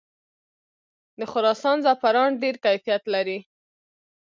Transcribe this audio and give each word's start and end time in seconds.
د 1.19 1.21
خراسان 1.31 1.77
زعفران 1.85 2.31
ډیر 2.43 2.55
کیفیت 2.65 3.03
لري. 3.13 3.39